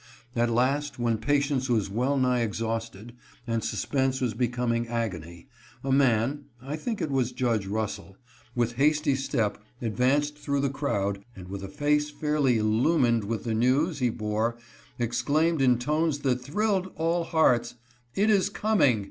[0.35, 3.13] At last, when patience was well nigh exhausted,
[3.45, 5.47] and suspense was becoming agony,
[5.83, 8.17] a man (I think it was Judge Russell)
[8.55, 13.43] with hasty step ad vanced through the crowd, and with a face fairly illumined with
[13.43, 14.57] the news he bore,
[14.97, 17.75] exclaimed in tones that thrilled all hearts,"
[18.15, 18.99] It is coming